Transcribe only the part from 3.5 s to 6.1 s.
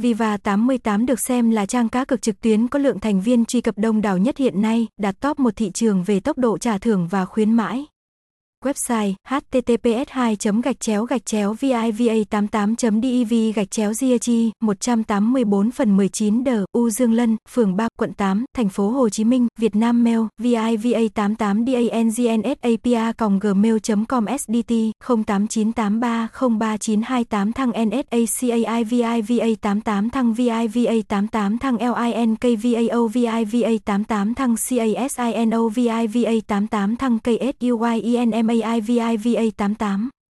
cập đông đảo nhất hiện nay, đạt top một thị trường